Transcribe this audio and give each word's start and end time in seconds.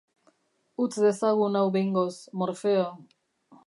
Utz 0.85 0.95
dezagun 1.03 1.59
hau 1.61 1.63
behingoz, 1.79 2.13
Morfeo. 2.43 2.93